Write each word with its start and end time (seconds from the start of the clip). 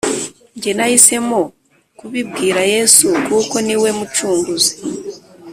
Njye 0.55 0.71
nahisemo 0.77 1.39
kubibwira 1.97 2.61
yesu 2.73 3.07
kuko 3.27 3.55
niwe 3.65 3.89
mucunguzi 3.97 4.73